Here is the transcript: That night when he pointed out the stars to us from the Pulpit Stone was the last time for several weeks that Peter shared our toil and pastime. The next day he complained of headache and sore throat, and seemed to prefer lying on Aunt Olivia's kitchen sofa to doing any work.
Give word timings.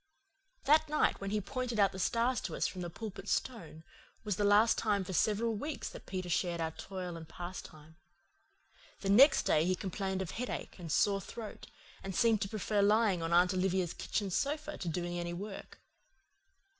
That 0.63 0.89
night 0.89 1.21
when 1.21 1.29
he 1.29 1.39
pointed 1.39 1.79
out 1.79 1.91
the 1.91 1.99
stars 1.99 2.41
to 2.41 2.55
us 2.55 2.65
from 2.65 2.81
the 2.81 2.89
Pulpit 2.89 3.29
Stone 3.29 3.83
was 4.23 4.35
the 4.35 4.43
last 4.43 4.75
time 4.79 5.03
for 5.03 5.13
several 5.13 5.53
weeks 5.53 5.89
that 5.89 6.07
Peter 6.07 6.27
shared 6.27 6.59
our 6.59 6.71
toil 6.71 7.15
and 7.15 7.29
pastime. 7.29 7.97
The 9.01 9.11
next 9.11 9.43
day 9.43 9.63
he 9.63 9.75
complained 9.75 10.23
of 10.23 10.31
headache 10.31 10.79
and 10.79 10.91
sore 10.91 11.21
throat, 11.21 11.67
and 12.01 12.15
seemed 12.15 12.41
to 12.41 12.49
prefer 12.49 12.81
lying 12.81 13.21
on 13.21 13.31
Aunt 13.31 13.53
Olivia's 13.53 13.93
kitchen 13.93 14.31
sofa 14.31 14.75
to 14.79 14.89
doing 14.89 15.19
any 15.19 15.33
work. 15.33 15.77